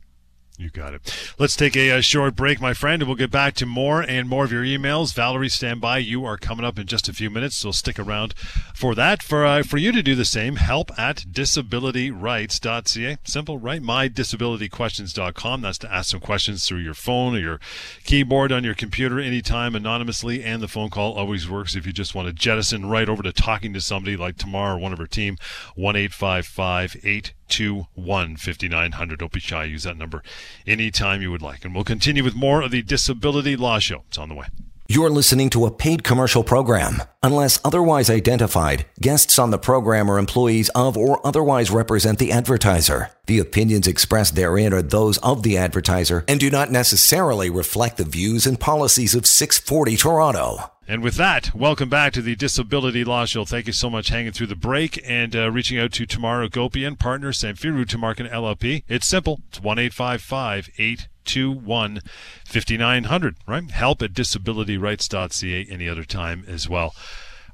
[0.59, 1.35] You got it.
[1.39, 4.29] Let's take a, a, short break, my friend, and we'll get back to more and
[4.29, 5.15] more of your emails.
[5.15, 5.97] Valerie, stand by.
[5.97, 8.35] You are coming up in just a few minutes, so stick around
[8.75, 9.23] for that.
[9.23, 13.17] For uh, for you to do the same, help at disabilityrights.ca.
[13.25, 13.83] Simple, right?
[13.83, 15.63] MyDisabilityQuestions.com.
[15.63, 17.61] That's to ask some questions through your phone or your
[18.05, 22.15] keyboard on your computer anytime anonymously, and the phone call always works if you just
[22.15, 25.07] want to jettison right over to talking to somebody like Tamar or one of her
[25.07, 25.39] team.
[25.77, 29.19] 1 855 821 5900.
[29.19, 29.65] Don't be shy.
[29.65, 30.23] Use that number
[30.67, 31.65] anytime you would like.
[31.65, 34.05] And we'll continue with more of the Disability Law Show.
[34.09, 34.47] It's on the way.
[34.89, 37.03] You're listening to a paid commercial program.
[37.23, 43.11] Unless otherwise identified, guests on the program are employees of or otherwise represent the advertiser.
[43.27, 48.05] The opinions expressed therein are those of the advertiser and do not necessarily reflect the
[48.05, 50.72] views and policies of 640 Toronto.
[50.89, 53.45] And with that, welcome back to the Disability Law Show.
[53.45, 56.99] Thank you so much hanging through the break and uh, reaching out to Tamara Gopian,
[56.99, 58.83] partner, Samfiru Tumarkin LLP.
[58.89, 59.41] It's simple.
[59.49, 62.01] It's 1 821
[62.45, 63.71] 5900, right?
[63.71, 66.97] Help at disabilityrights.ca any other time as well.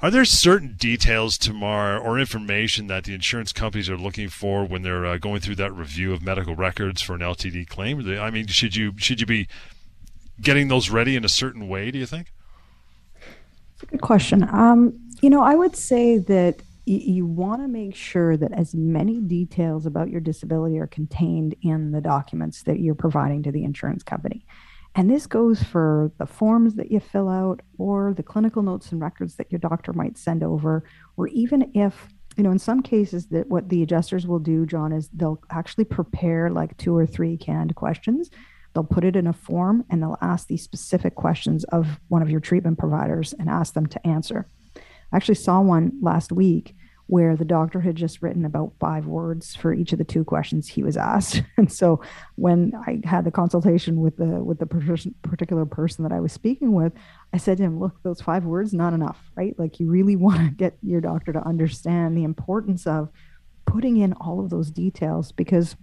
[0.00, 4.82] Are there certain details, Tamar, or information that the insurance companies are looking for when
[4.82, 8.08] they're uh, going through that review of medical records for an LTD claim?
[8.18, 9.48] I mean, should you should you be
[10.40, 11.90] getting those ready in a certain way?
[11.90, 12.32] Do you think?
[13.86, 14.42] Good question.
[14.50, 19.20] Um, you know, I would say that you want to make sure that as many
[19.20, 24.02] details about your disability are contained in the documents that you're providing to the insurance
[24.02, 24.46] company.
[24.94, 29.00] And this goes for the forms that you fill out or the clinical notes and
[29.00, 30.82] records that your doctor might send over,
[31.16, 34.92] or even if, you know, in some cases that what the adjusters will do, John,
[34.92, 38.30] is they'll actually prepare like two or three canned questions
[38.78, 42.30] They'll put it in a form and they'll ask these specific questions of one of
[42.30, 44.46] your treatment providers and ask them to answer.
[44.76, 46.76] I actually saw one last week
[47.08, 50.68] where the doctor had just written about five words for each of the two questions
[50.68, 51.42] he was asked.
[51.56, 52.00] And so
[52.36, 56.72] when I had the consultation with the with the particular person that I was speaking
[56.72, 56.92] with,
[57.32, 59.58] I said to him, "Look, those five words not enough, right?
[59.58, 63.08] Like you really want to get your doctor to understand the importance of
[63.66, 65.74] putting in all of those details because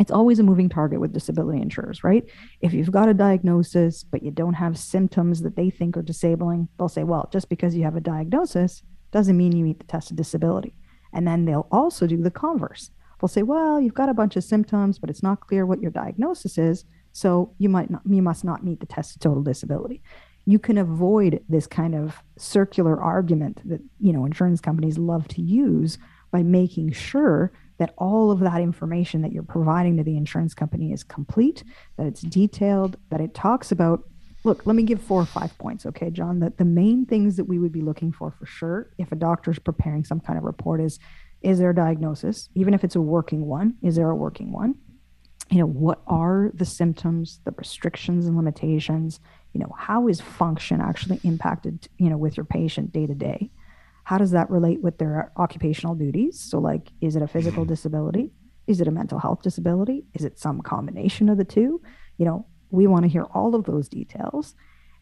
[0.00, 2.24] it's always a moving target with disability insurers, right?
[2.24, 2.46] Mm-hmm.
[2.62, 6.68] If you've got a diagnosis, but you don't have symptoms that they think are disabling,
[6.78, 10.10] they'll say, well, just because you have a diagnosis doesn't mean you meet the test
[10.10, 10.74] of disability.
[11.12, 12.90] And then they'll also do the converse.
[13.20, 15.90] They'll say, well, you've got a bunch of symptoms, but it's not clear what your
[15.90, 16.84] diagnosis is.
[17.12, 20.02] So you might not, you must not meet the test of total disability.
[20.46, 25.42] You can avoid this kind of circular argument that, you know, insurance companies love to
[25.42, 25.98] use
[26.32, 30.92] by making sure that all of that information that you're providing to the insurance company
[30.92, 31.64] is complete,
[31.96, 34.04] that it's detailed, that it talks about.
[34.44, 36.40] Look, let me give four or five points, okay, John?
[36.40, 39.50] That the main things that we would be looking for for sure if a doctor
[39.50, 40.98] is preparing some kind of report is
[41.42, 43.74] is there a diagnosis, even if it's a working one?
[43.82, 44.76] Is there a working one?
[45.50, 49.20] You know, what are the symptoms, the restrictions and limitations?
[49.52, 53.50] You know, how is function actually impacted, you know, with your patient day to day?
[54.04, 56.40] How does that relate with their occupational duties?
[56.40, 57.72] So, like, is it a physical mm-hmm.
[57.72, 58.30] disability?
[58.66, 60.04] Is it a mental health disability?
[60.14, 61.82] Is it some combination of the two?
[62.18, 64.54] You know, we want to hear all of those details.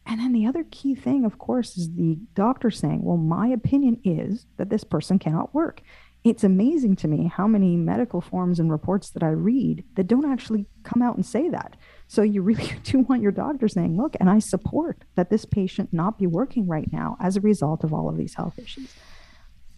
[0.06, 4.00] And then the other key thing, of course, is the doctor saying, Well, my opinion
[4.04, 5.82] is that this person cannot work.
[6.24, 10.30] It's amazing to me how many medical forms and reports that I read that don't
[10.30, 11.76] actually come out and say that.
[12.10, 15.92] So you really do want your doctor saying, Look, and I support that this patient
[15.92, 18.92] not be working right now as a result of all of these health issues.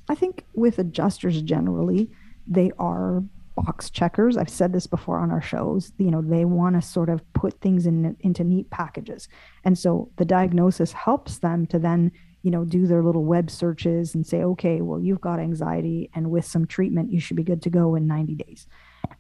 [0.08, 2.10] I think with adjusters generally,
[2.46, 3.22] they are
[3.54, 4.38] box checkers.
[4.38, 5.92] I've said this before on our shows.
[5.98, 9.28] You know, they want to sort of put things in into neat packages.
[9.62, 14.14] And so the diagnosis helps them to then, you know, do their little web searches
[14.14, 17.60] and say, okay, well, you've got anxiety and with some treatment, you should be good
[17.60, 18.66] to go in 90 days.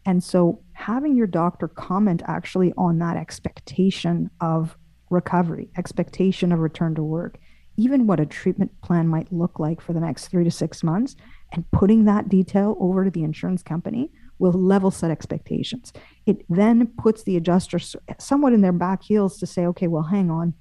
[0.04, 4.76] And so having your doctor comment actually on that expectation of
[5.10, 7.38] recovery, expectation of return to work,
[7.76, 11.16] even what a treatment plan might look like for the next three to six months,
[11.52, 15.92] and putting that detail over to the insurance company will level set expectations.
[16.26, 17.78] It then puts the adjuster
[18.18, 20.54] somewhat in their back heels to say, okay, well, hang on.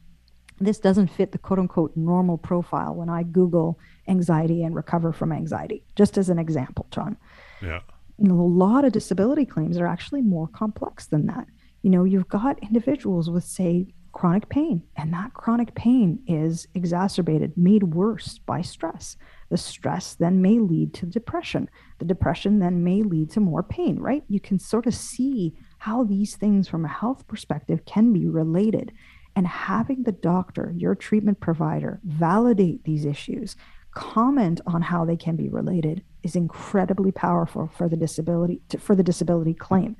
[0.59, 5.31] This doesn't fit the quote unquote normal profile when I Google anxiety and recover from
[5.31, 7.17] anxiety, just as an example, John.
[7.61, 7.79] Yeah.
[8.21, 11.47] You know, a lot of disability claims are actually more complex than that.
[11.81, 17.57] You know, you've got individuals with, say, chronic pain, and that chronic pain is exacerbated,
[17.57, 19.17] made worse by stress.
[19.49, 21.67] The stress then may lead to depression.
[21.97, 24.23] The depression then may lead to more pain, right?
[24.27, 28.91] You can sort of see how these things from a health perspective can be related.
[29.35, 33.55] And having the doctor, your treatment provider, validate these issues,
[33.95, 39.03] comment on how they can be related is incredibly powerful for the disability for the
[39.03, 39.95] disability claim.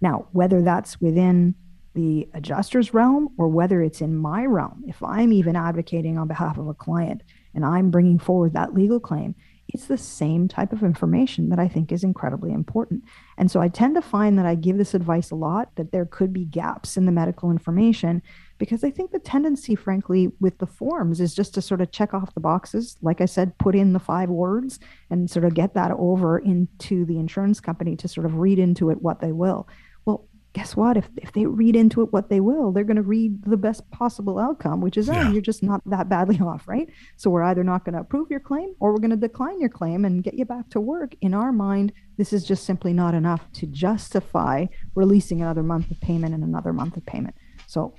[0.00, 1.54] Now, whether that's within
[1.94, 6.58] the adjuster's realm or whether it's in my realm, if I'm even advocating on behalf
[6.58, 7.22] of a client,
[7.54, 9.34] and I'm bringing forward that legal claim,
[9.68, 13.02] it's the same type of information that I think is incredibly important.
[13.36, 16.06] And so I tend to find that I give this advice a lot that there
[16.06, 18.22] could be gaps in the medical information
[18.58, 22.14] because I think the tendency, frankly, with the forms is just to sort of check
[22.14, 22.96] off the boxes.
[23.02, 24.78] Like I said, put in the five words
[25.10, 28.90] and sort of get that over into the insurance company to sort of read into
[28.90, 29.68] it what they will
[30.04, 30.96] Well, guess what?
[30.96, 33.88] If, if they read into it what they will, they're going to read the best
[33.90, 35.28] possible outcome, which is, oh, yeah.
[35.28, 36.88] oh, you're just not that badly off, right?
[37.16, 39.68] So we're either not going to approve your claim or we're going to decline your
[39.68, 41.14] claim and get you back to work.
[41.20, 44.64] In our mind, this is just simply not enough to justify
[44.94, 47.34] releasing another month of payment and another month of payment.
[47.66, 47.94] So,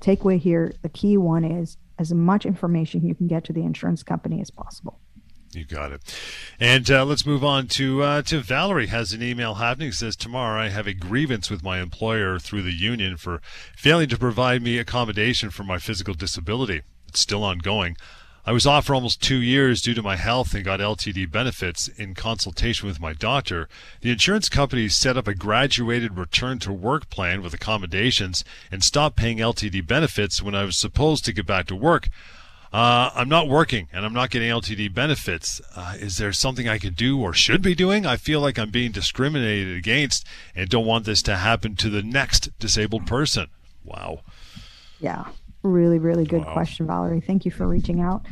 [0.00, 4.02] takeaway here the key one is as much information you can get to the insurance
[4.02, 4.98] company as possible.
[5.52, 6.00] You got it.
[6.60, 8.86] And uh, let's move on to uh, to Valerie.
[8.86, 9.90] Has an email happening.
[9.90, 13.42] Says tomorrow I have a grievance with my employer through the union for
[13.76, 16.82] failing to provide me accommodation for my physical disability.
[17.08, 17.96] It's still ongoing.
[18.46, 21.88] I was off for almost two years due to my health and got LTD benefits
[21.88, 23.68] in consultation with my doctor.
[24.00, 29.16] The insurance company set up a graduated return to work plan with accommodations and stopped
[29.16, 32.08] paying LTD benefits when I was supposed to get back to work.
[32.72, 35.60] Uh, I'm not working and I'm not getting LTD benefits.
[35.74, 38.06] Uh, is there something I can do or should be doing?
[38.06, 40.24] I feel like I'm being discriminated against
[40.54, 43.48] and don't want this to happen to the next disabled person.
[43.84, 44.20] Wow.
[45.00, 45.26] Yeah.
[45.62, 46.52] Really, really good wow.
[46.52, 47.20] question, Valerie.
[47.20, 48.26] Thank you for reaching out.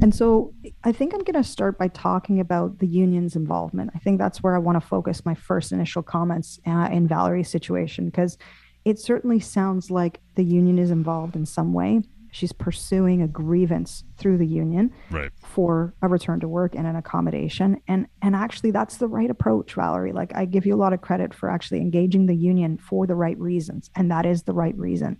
[0.00, 3.90] And so I think I'm going to start by talking about the union's involvement.
[3.94, 7.48] I think that's where I want to focus my first initial comments uh, in Valerie's
[7.48, 8.36] situation because
[8.84, 14.04] it certainly sounds like the union is involved in some way she's pursuing a grievance
[14.16, 15.30] through the union right.
[15.44, 19.74] for a return to work and an accommodation and and actually that's the right approach
[19.74, 23.06] valerie like i give you a lot of credit for actually engaging the union for
[23.06, 25.16] the right reasons and that is the right reason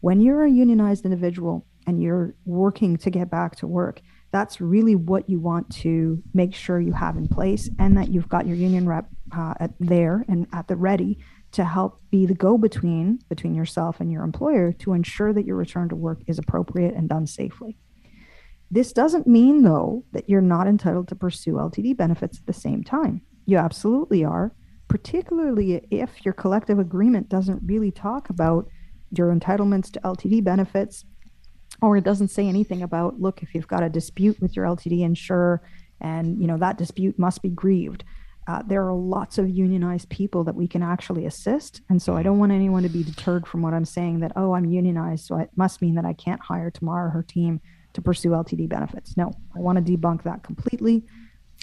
[0.00, 4.94] when you're a unionized individual and you're working to get back to work that's really
[4.94, 8.56] what you want to make sure you have in place and that you've got your
[8.56, 9.06] union rep
[9.36, 11.18] uh, at, there and at the ready
[11.52, 15.56] to help be the go between between yourself and your employer to ensure that your
[15.56, 17.78] return to work is appropriate and done safely.
[18.70, 22.84] This doesn't mean, though, that you're not entitled to pursue LTD benefits at the same
[22.84, 23.22] time.
[23.46, 24.52] You absolutely are,
[24.88, 28.68] particularly if your collective agreement doesn't really talk about
[29.10, 31.04] your entitlements to LTD benefits,
[31.80, 35.02] or it doesn't say anything about, look, if you've got a dispute with your LTD
[35.02, 35.62] insurer
[36.00, 38.04] and you know that dispute must be grieved
[38.48, 41.82] uh, there are lots of unionized people that we can actually assist.
[41.90, 44.54] And so I don't want anyone to be deterred from what I'm saying that, oh,
[44.54, 47.60] I'm unionized, so it must mean that I can't hire Tamar or her team
[47.92, 49.18] to pursue LTD benefits.
[49.18, 51.04] No, I want to debunk that completely.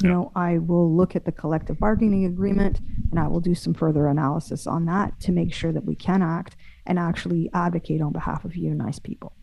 [0.04, 3.74] You know, I will look at the collective bargaining agreement and I will do some
[3.74, 8.12] further analysis on that to make sure that we can act and actually advocate on
[8.12, 9.34] behalf of unionized people.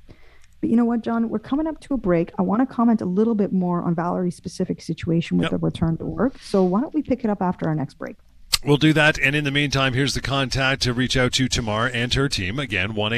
[0.61, 1.28] But you know what, John?
[1.28, 2.30] We're coming up to a break.
[2.38, 5.51] I want to comment a little bit more on Valerie's specific situation with yep.
[5.51, 6.38] the return to work.
[6.40, 8.16] So why don't we pick it up after our next break?
[8.64, 9.18] We'll do that.
[9.18, 12.61] And in the meantime, here's the contact to reach out to Tamar and her team.
[12.61, 13.12] Again, 1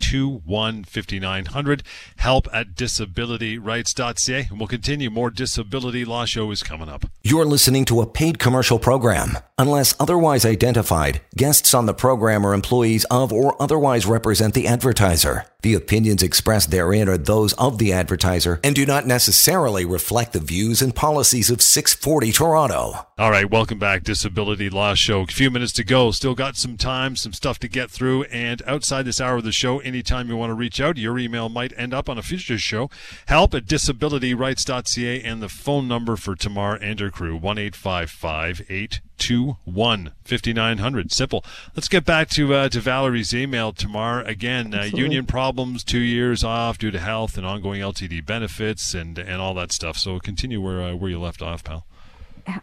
[0.00, 1.82] 821 5900.
[2.16, 4.46] Help at disabilityrights.ca.
[4.50, 5.10] And we'll continue.
[5.10, 7.04] More Disability Law Show is coming up.
[7.22, 9.38] You're listening to a paid commercial program.
[9.58, 15.44] Unless otherwise identified, guests on the program are employees of or otherwise represent the advertiser.
[15.62, 20.38] The opinions expressed therein are those of the advertiser and do not necessarily reflect the
[20.38, 23.08] views and policies of 640 Toronto.
[23.18, 25.22] All right, welcome back, Disability Law Show.
[25.22, 26.12] A few minutes to go.
[26.12, 28.22] Still got some time, some stuff to get through.
[28.24, 31.48] And outside this hour of the show, anytime you want to reach out, your email
[31.48, 32.90] might end up on a future show.
[33.26, 40.12] Help at disabilityrights.ca and the phone number for Tamar and her crew, 1 855 821
[40.24, 41.12] 5900.
[41.12, 41.44] Simple.
[41.74, 44.22] Let's get back to uh, to Valerie's email Tamar.
[44.22, 49.18] Again, uh, union problems, two years off due to health and ongoing LTD benefits and
[49.18, 49.96] and all that stuff.
[49.96, 51.86] So continue where uh, where you left off, pal.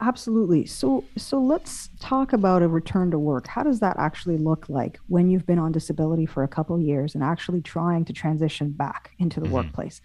[0.01, 0.65] Absolutely.
[0.65, 3.47] So so let's talk about a return to work.
[3.47, 7.13] How does that actually look like when you've been on disability for a couple years
[7.13, 9.55] and actually trying to transition back into the mm-hmm.
[9.55, 10.01] workplace?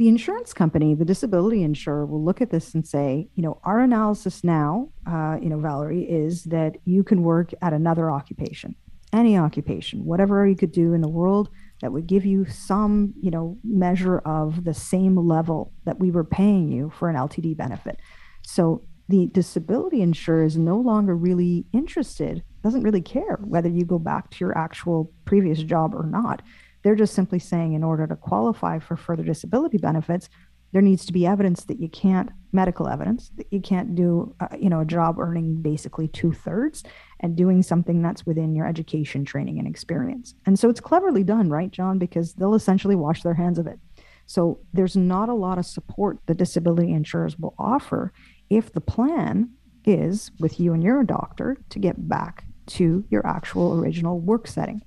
[0.00, 3.80] the insurance company, the disability insurer, will look at this and say, you know, our
[3.80, 8.74] analysis now, uh, you know, Valerie, is that you can work at another occupation,
[9.12, 11.50] any occupation, whatever you could do in the world
[11.82, 16.24] that would give you some, you know, measure of the same level that we were
[16.24, 18.00] paying you for an LTD benefit.
[18.40, 23.98] So the disability insurer is no longer really interested, doesn't really care whether you go
[23.98, 26.42] back to your actual previous job or not.
[26.82, 30.28] They're just simply saying in order to qualify for further disability benefits,
[30.72, 34.48] there needs to be evidence that you can't medical evidence that you can't do uh,
[34.58, 36.84] you know a job earning basically two thirds
[37.20, 40.34] and doing something that's within your education training and experience.
[40.46, 41.98] And so it's cleverly done right john?
[41.98, 43.80] Because they'll essentially wash their hands of it.
[44.26, 48.12] So there's not a lot of support the disability insurers will offer
[48.50, 49.50] if the plan
[49.84, 54.82] is with you and your doctor to get back to your actual original work setting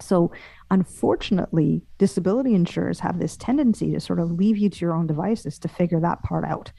[0.00, 0.30] so
[0.70, 5.58] Unfortunately, disability insurers have this tendency to sort of leave you to your own devices
[5.58, 6.70] to figure that part out.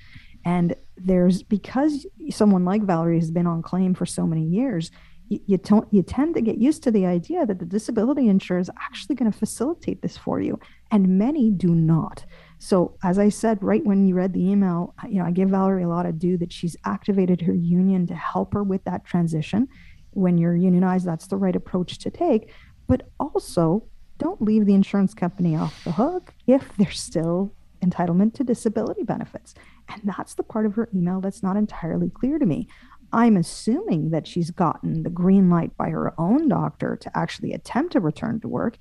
[0.45, 4.91] And there's because someone like Valerie has been on claim for so many years,
[5.27, 8.59] you, you, t- you tend to get used to the idea that the disability insurer
[8.59, 10.57] is actually going to facilitate this for you.
[10.89, 12.25] And many do not.
[12.61, 15.83] So, as I said right when you read the email, you know, I give Valerie
[15.83, 19.67] a lot of due that she's activated her union to help her with that transition.
[20.11, 22.51] When you're unionized, that's the right approach to take
[22.91, 23.81] but also
[24.17, 29.55] don't leave the insurance company off the hook if there's still entitlement to disability benefits.
[29.87, 32.67] And that's the part of her email that's not entirely clear to me.
[33.13, 37.93] I'm assuming that she's gotten the green light by her own doctor to actually attempt
[37.93, 38.77] to return to work.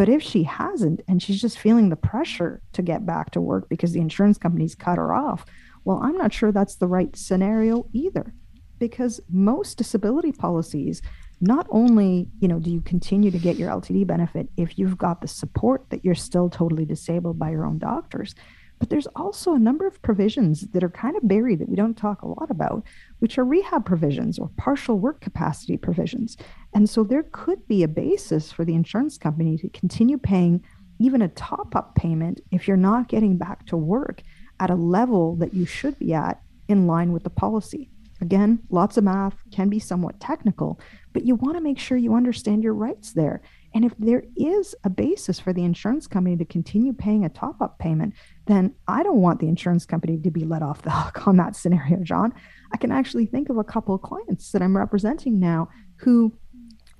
[0.00, 3.68] But if she hasn't and she's just feeling the pressure to get back to work
[3.68, 5.44] because the insurance company's cut her off,
[5.84, 8.32] well, I'm not sure that's the right scenario either.
[8.78, 11.02] Because most disability policies
[11.42, 15.22] not only you know do you continue to get your ltd benefit if you've got
[15.22, 18.34] the support that you're still totally disabled by your own doctors
[18.78, 21.96] but there's also a number of provisions that are kind of buried that we don't
[21.96, 22.84] talk a lot about
[23.20, 26.36] which are rehab provisions or partial work capacity provisions
[26.74, 30.62] and so there could be a basis for the insurance company to continue paying
[30.98, 34.22] even a top up payment if you're not getting back to work
[34.58, 37.90] at a level that you should be at in line with the policy
[38.20, 40.78] Again, lots of math can be somewhat technical,
[41.12, 43.40] but you want to make sure you understand your rights there.
[43.74, 47.60] And if there is a basis for the insurance company to continue paying a top
[47.60, 48.14] up payment,
[48.46, 51.56] then I don't want the insurance company to be let off the hook on that
[51.56, 52.34] scenario, John.
[52.72, 56.32] I can actually think of a couple of clients that I'm representing now who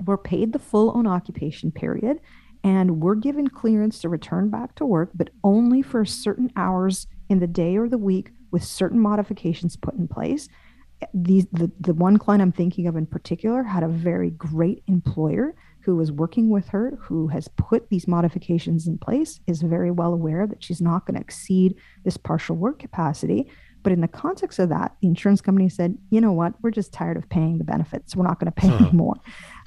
[0.04, 2.20] were paid the full own occupation period
[2.62, 7.40] and were given clearance to return back to work, but only for certain hours in
[7.40, 10.48] the day or the week with certain modifications put in place
[11.14, 15.54] these the, the one client i'm thinking of in particular had a very great employer
[15.82, 20.12] who was working with her who has put these modifications in place is very well
[20.12, 21.74] aware that she's not going to exceed
[22.04, 23.50] this partial work capacity.
[23.82, 26.54] But in the context of that the insurance company said you know what?
[26.62, 28.14] We're just tired of paying the benefits.
[28.14, 28.84] We're not going to pay huh.
[28.84, 29.16] anymore.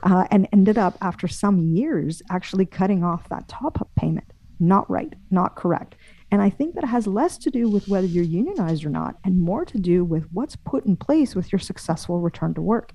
[0.04, 4.28] Uh, and ended up after some years actually cutting off that top up payment.
[4.60, 5.96] Not right not correct.
[6.34, 9.40] And I think that has less to do with whether you're unionized or not, and
[9.40, 12.92] more to do with what's put in place with your successful return to work.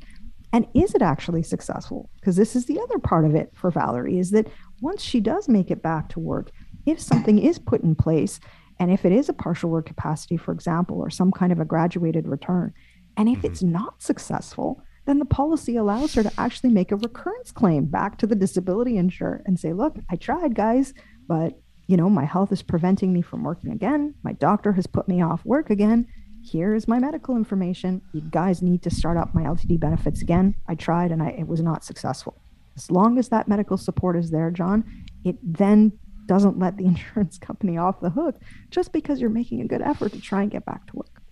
[0.52, 2.10] And is it actually successful?
[2.16, 4.48] Because this is the other part of it for Valerie is that
[4.80, 6.50] once she does make it back to work,
[6.86, 8.40] if something is put in place,
[8.80, 11.64] and if it is a partial work capacity, for example, or some kind of a
[11.64, 12.72] graduated return,
[13.16, 13.46] and if mm-hmm.
[13.46, 18.18] it's not successful, then the policy allows her to actually make a recurrence claim back
[18.18, 20.94] to the disability insurer and say, look, I tried, guys
[21.28, 24.14] but you know, my health is preventing me from working again.
[24.22, 26.06] My doctor has put me off work again.
[26.44, 28.02] Here's my medical information.
[28.12, 30.54] You guys need to start up my LTD benefits again.
[30.66, 32.40] I tried and I, it was not successful.
[32.76, 34.84] As long as that medical support is there, John,
[35.24, 39.66] it then doesn't let the insurance company off the hook just because you're making a
[39.66, 41.22] good effort to try and get back to work.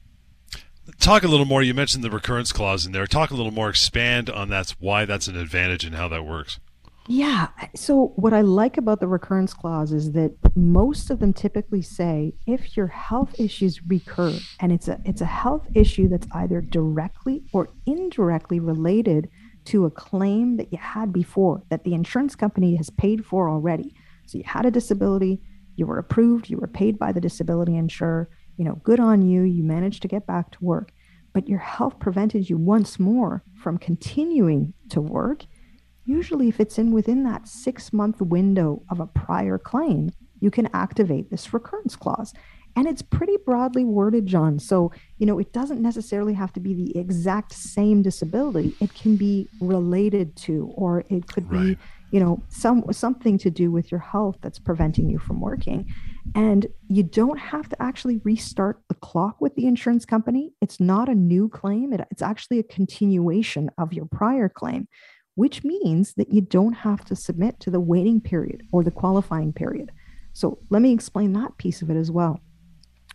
[1.01, 1.63] Talk a little more.
[1.63, 3.07] You mentioned the recurrence clause in there.
[3.07, 6.61] Talk a little more, expand on that's why that's an advantage and how that works.
[7.09, 7.49] Yeah.
[7.75, 12.35] So, what I like about the recurrence clause is that most of them typically say
[12.47, 17.45] if your health issues recur and it's a it's a health issue that's either directly
[17.53, 19.31] or indirectly related
[19.67, 23.95] to a claim that you had before that the insurance company has paid for already.
[24.27, 25.41] So, you had a disability,
[25.77, 29.43] you were approved, you were paid by the disability insurer, you know, good on you,
[29.43, 30.91] you managed to get back to work,
[31.33, 35.45] but your health prevented you once more from continuing to work
[36.07, 40.69] Usually, if it's in within that six month window of a prior claim, you can
[40.73, 42.33] activate this recurrence clause.
[42.77, 44.59] And it's pretty broadly worded, John.
[44.59, 48.75] So, you know, it doesn't necessarily have to be the exact same disability.
[48.81, 51.61] It can be related to, or it could right.
[51.63, 51.79] be,
[52.11, 55.87] you know, some something to do with your health that's preventing you from working.
[56.35, 60.53] And you don't have to actually restart the clock with the insurance company.
[60.61, 61.95] It's not a new claim.
[61.95, 64.87] It, it's actually a continuation of your prior claim
[65.37, 69.53] which means that you don't have to submit to the waiting period or the qualifying
[69.53, 69.93] period.
[70.32, 72.41] So let me explain that piece of it as well.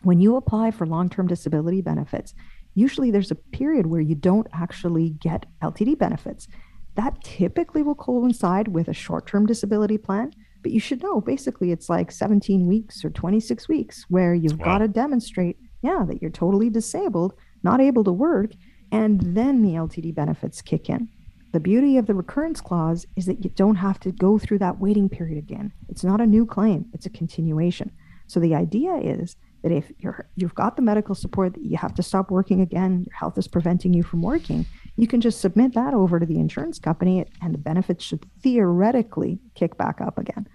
[0.04, 2.34] When you apply for long term disability benefits,
[2.74, 6.48] usually there's a period where you don't actually get LTD benefits.
[6.96, 11.72] That typically will coincide with a short term disability plan, but you should know basically
[11.72, 14.66] it's like 17 weeks or 26 weeks where you've wow.
[14.66, 18.52] got to demonstrate, yeah, that you're totally disabled, not able to work,
[18.92, 21.10] and then the LTD benefits kick in.
[21.52, 24.80] The beauty of the recurrence clause is that you don't have to go through that
[24.80, 25.74] waiting period again.
[25.90, 27.92] It's not a new claim, it's a continuation.
[28.28, 31.94] So the idea is that if you're you've got the medical support that you have
[31.96, 35.74] to stop working again, your health is preventing you from working, you can just submit
[35.74, 40.48] that over to the insurance company and the benefits should theoretically kick back up again.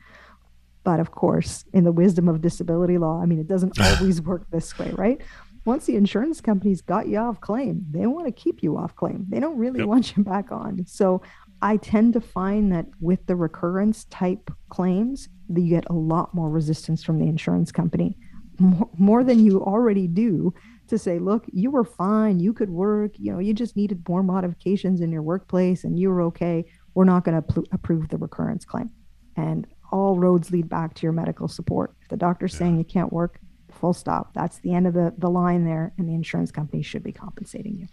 [0.83, 4.49] But of course, in the wisdom of disability law, I mean, it doesn't always work
[4.51, 5.21] this way, right?
[5.67, 9.27] Once the insurance company's got you off claim, they want to keep you off claim.
[9.29, 9.89] They don't really yep.
[9.89, 10.87] want you back on.
[10.87, 11.23] So
[11.61, 16.35] I tend to find that with the recurrence type claims, that you get a lot
[16.35, 18.17] more resistance from the insurance company,
[18.59, 20.55] more, more than you already do
[20.89, 24.23] to say, look, you were fine, you could work, you know, you just needed more
[24.23, 26.65] modifications in your workplace and you were okay.
[26.95, 28.91] We're not going to pl- approve the recurrence claim.
[29.37, 31.95] And all roads lead back to your medical support.
[32.03, 32.59] If the doctor's yeah.
[32.61, 33.41] saying you can't work,
[33.77, 34.33] full stop.
[34.35, 37.77] That's the end of the, the line there, and the insurance company should be compensating
[37.79, 37.89] you.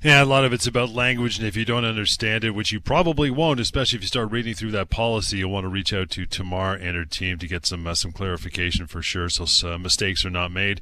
[0.00, 2.78] Yeah, a lot of it's about language, and if you don't understand it, which you
[2.78, 6.08] probably won't, especially if you start reading through that policy, you'll want to reach out
[6.10, 9.76] to Tamar and her team to get some uh, some clarification for sure, so uh,
[9.76, 10.80] mistakes are not made,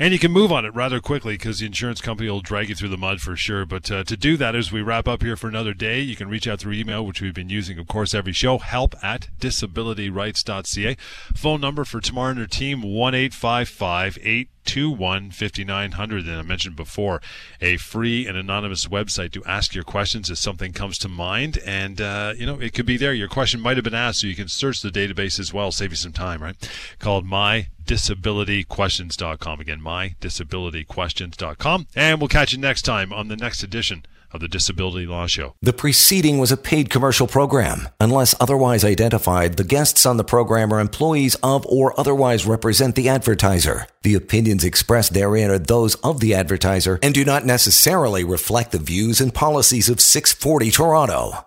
[0.00, 2.74] and you can move on it rather quickly because the insurance company will drag you
[2.74, 3.64] through the mud for sure.
[3.64, 6.28] But uh, to do that, as we wrap up here for another day, you can
[6.28, 8.58] reach out through email, which we've been using, of course, every show.
[8.58, 10.96] Help at disabilityrights.ca.
[11.36, 16.26] Phone number for Tamar and her team one eight five five eight 821 5900.
[16.26, 17.20] And I mentioned before,
[17.60, 21.58] a free and anonymous website to ask your questions if something comes to mind.
[21.64, 23.14] And, uh, you know, it could be there.
[23.14, 25.90] Your question might have been asked, so you can search the database as well, save
[25.90, 26.56] you some time, right?
[26.98, 29.60] Called My mydisabilityquestions.com.
[29.60, 31.86] Again, my mydisabilityquestions.com.
[31.94, 34.04] And we'll catch you next time on the next edition
[34.36, 35.54] of the Disability Law Show.
[35.60, 37.88] The preceding was a paid commercial program.
[37.98, 43.08] Unless otherwise identified, the guests on the program are employees of or otherwise represent the
[43.08, 43.86] advertiser.
[44.02, 48.78] The opinions expressed therein are those of the advertiser and do not necessarily reflect the
[48.78, 51.46] views and policies of 640 Toronto.